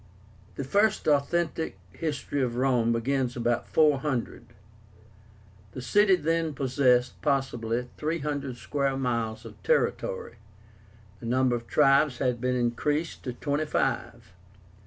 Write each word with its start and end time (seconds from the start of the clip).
The 0.55 0.63
first 0.63 1.07
authentic 1.07 1.77
history 1.91 2.41
of 2.41 2.55
Rome 2.55 2.91
begins 2.91 3.35
about 3.35 3.67
400. 3.67 4.47
The 5.73 5.81
city 5.83 6.15
then 6.15 6.55
possessed, 6.55 7.21
possibly, 7.21 7.87
three 7.97 8.17
hundred 8.17 8.57
square 8.57 8.97
miles 8.97 9.45
of 9.45 9.61
territory. 9.61 10.37
The 11.19 11.27
number 11.27 11.55
of 11.55 11.67
tribes 11.67 12.17
had 12.17 12.41
been 12.41 12.55
increased 12.55 13.21
to 13.25 13.33
twenty 13.33 13.67
five. 13.67 14.33